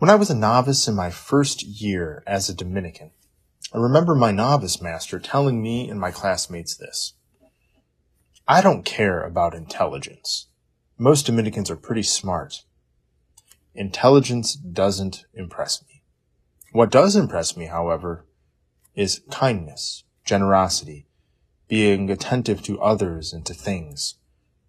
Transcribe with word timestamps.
When 0.00 0.08
I 0.08 0.14
was 0.14 0.30
a 0.30 0.34
novice 0.34 0.88
in 0.88 0.94
my 0.94 1.10
first 1.10 1.62
year 1.62 2.22
as 2.26 2.48
a 2.48 2.54
Dominican, 2.54 3.10
I 3.70 3.76
remember 3.76 4.14
my 4.14 4.30
novice 4.30 4.80
master 4.80 5.18
telling 5.18 5.62
me 5.62 5.90
and 5.90 6.00
my 6.00 6.10
classmates 6.10 6.74
this. 6.74 7.12
I 8.48 8.62
don't 8.62 8.86
care 8.86 9.22
about 9.22 9.52
intelligence. 9.52 10.46
Most 10.96 11.26
Dominicans 11.26 11.70
are 11.70 11.76
pretty 11.76 12.02
smart. 12.02 12.62
Intelligence 13.74 14.54
doesn't 14.54 15.26
impress 15.34 15.82
me. 15.82 16.02
What 16.72 16.90
does 16.90 17.14
impress 17.14 17.54
me, 17.54 17.66
however, 17.66 18.24
is 18.94 19.20
kindness, 19.30 20.04
generosity, 20.24 21.08
being 21.68 22.10
attentive 22.10 22.62
to 22.62 22.80
others 22.80 23.34
and 23.34 23.44
to 23.44 23.52
things, 23.52 24.14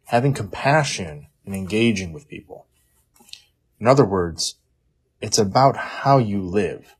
having 0.07 0.33
compassion 0.33 1.27
and 1.45 1.55
engaging 1.55 2.11
with 2.11 2.27
people. 2.27 2.67
In 3.79 3.87
other 3.87 4.03
words, 4.03 4.55
it's 5.21 5.37
about 5.37 5.77
how 5.77 6.17
you 6.17 6.41
live, 6.41 6.95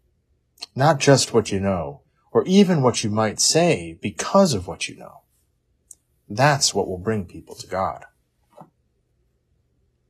not 0.75 1.00
just 1.00 1.34
what 1.34 1.52
you 1.52 1.60
know, 1.60 2.02
or 2.32 2.46
even 2.46 2.82
what 2.82 3.04
you 3.04 3.10
might 3.10 3.39
say 3.39 3.98
because 4.02 4.54
of 4.54 4.68
what 4.68 4.88
you 4.88 4.96
know. 4.96 5.21
That's 6.29 6.74
what 6.74 6.88
will 6.88 6.98
bring 6.98 7.26
people 7.26 7.56
to 7.56 7.68
God. 7.68 8.06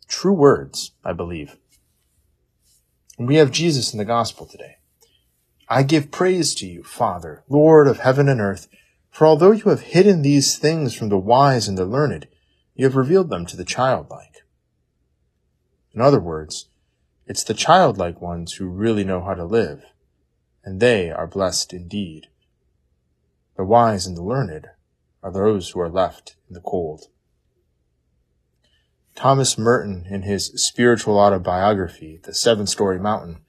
True 0.07 0.33
words, 0.33 0.91
I 1.03 1.13
believe. 1.13 1.55
We 3.17 3.35
have 3.35 3.51
Jesus 3.51 3.93
in 3.93 3.97
the 3.97 4.05
gospel 4.05 4.45
today. 4.45 4.77
I 5.69 5.83
give 5.83 6.11
praise 6.11 6.53
to 6.55 6.67
you, 6.67 6.83
Father, 6.83 7.43
Lord 7.47 7.87
of 7.87 7.99
heaven 7.99 8.27
and 8.27 8.41
earth, 8.41 8.67
for 9.09 9.25
although 9.25 9.51
you 9.51 9.63
have 9.69 9.81
hidden 9.81 10.21
these 10.21 10.57
things 10.57 10.93
from 10.93 11.09
the 11.09 11.17
wise 11.17 11.67
and 11.67 11.77
the 11.77 11.85
learned, 11.85 12.27
you 12.75 12.85
have 12.85 12.95
revealed 12.95 13.29
them 13.29 13.45
to 13.45 13.57
the 13.57 13.65
childlike. 13.65 14.43
In 15.93 16.01
other 16.01 16.19
words, 16.19 16.67
it's 17.25 17.43
the 17.43 17.53
childlike 17.53 18.21
ones 18.21 18.53
who 18.53 18.67
really 18.67 19.03
know 19.03 19.21
how 19.21 19.33
to 19.33 19.45
live, 19.45 19.85
and 20.63 20.79
they 20.79 21.11
are 21.11 21.27
blessed 21.27 21.73
indeed. 21.73 22.27
The 23.57 23.63
wise 23.63 24.07
and 24.07 24.17
the 24.17 24.23
learned 24.23 24.67
are 25.23 25.31
those 25.31 25.69
who 25.69 25.79
are 25.79 25.89
left 25.89 26.35
in 26.47 26.53
the 26.53 26.61
cold. 26.61 27.07
Thomas 29.15 29.57
Merton, 29.57 30.07
in 30.09 30.23
his 30.23 30.47
spiritual 30.55 31.19
autobiography, 31.19 32.19
The 32.23 32.33
Seven 32.33 32.65
Storey 32.65 32.99
Mountain, 32.99 33.39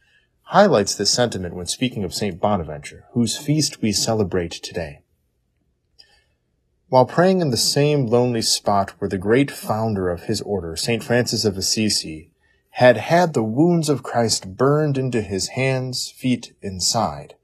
highlights 0.43 0.95
this 0.95 1.11
sentiment 1.11 1.55
when 1.55 1.67
speaking 1.67 2.05
of 2.05 2.13
St. 2.13 2.39
Bonaventure, 2.41 3.07
whose 3.13 3.39
feast 3.39 3.81
we 3.81 3.93
celebrate 3.93 4.51
today. 4.51 5.01
While 6.89 7.07
praying 7.07 7.41
in 7.41 7.51
the 7.51 7.57
same 7.57 8.07
lonely 8.07 8.43
spot 8.43 8.91
where 8.99 9.09
the 9.09 9.17
great 9.17 9.51
founder 9.51 10.11
of 10.11 10.25
his 10.25 10.43
order, 10.43 10.77
St. 10.77 11.03
Francis 11.03 11.47
of 11.47 11.57
Assisi, 11.57 12.32
had 12.77 12.97
had 12.97 13.35
the 13.35 13.43
wounds 13.43 13.91
of 13.91 14.03
Christ 14.03 14.57
burned 14.57 14.97
into 14.97 15.21
his 15.21 15.49
hands, 15.49 16.11
feet, 16.11 16.55
and 16.63 16.83
side. 16.83 17.35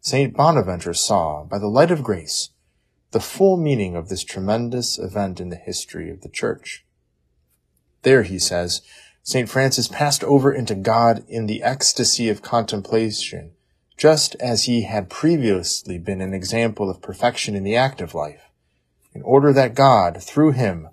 St. 0.00 0.34
Bonaventure 0.34 0.94
saw, 0.94 1.44
by 1.44 1.58
the 1.58 1.68
light 1.68 1.92
of 1.92 2.02
grace, 2.02 2.50
the 3.12 3.20
full 3.20 3.56
meaning 3.56 3.94
of 3.94 4.08
this 4.08 4.24
tremendous 4.24 4.98
event 4.98 5.38
in 5.38 5.50
the 5.50 5.56
history 5.56 6.10
of 6.10 6.22
the 6.22 6.28
Church. 6.28 6.84
There, 8.02 8.24
he 8.24 8.40
says, 8.40 8.82
St. 9.22 9.48
Francis 9.48 9.86
passed 9.86 10.24
over 10.24 10.52
into 10.52 10.74
God 10.74 11.24
in 11.28 11.46
the 11.46 11.62
ecstasy 11.62 12.28
of 12.28 12.42
contemplation, 12.42 13.52
just 13.96 14.34
as 14.40 14.64
he 14.64 14.82
had 14.82 15.08
previously 15.08 15.98
been 15.98 16.20
an 16.20 16.34
example 16.34 16.90
of 16.90 17.00
perfection 17.00 17.54
in 17.54 17.62
the 17.62 17.76
active 17.76 18.12
life, 18.12 18.50
in 19.14 19.22
order 19.22 19.52
that 19.52 19.76
God, 19.76 20.20
through 20.20 20.50
him, 20.50 20.88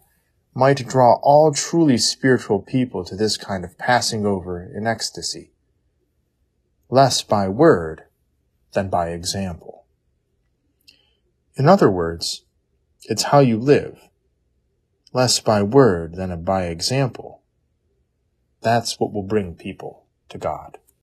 might 0.59 0.85
draw 0.85 1.13
all 1.21 1.53
truly 1.53 1.97
spiritual 1.97 2.59
people 2.61 3.05
to 3.05 3.15
this 3.15 3.37
kind 3.37 3.63
of 3.63 3.77
passing 3.77 4.25
over 4.25 4.61
in 4.61 4.85
ecstasy, 4.85 5.51
less 6.89 7.21
by 7.23 7.47
word 7.47 8.03
than 8.73 8.89
by 8.89 9.07
example. 9.11 9.85
In 11.55 11.69
other 11.69 11.89
words, 11.89 12.43
it's 13.03 13.23
how 13.23 13.39
you 13.39 13.57
live, 13.57 14.09
less 15.13 15.39
by 15.39 15.63
word 15.63 16.15
than 16.15 16.43
by 16.43 16.65
example. 16.65 17.41
That's 18.61 18.99
what 18.99 19.13
will 19.13 19.23
bring 19.23 19.55
people 19.55 20.07
to 20.27 20.37
God. 20.37 20.77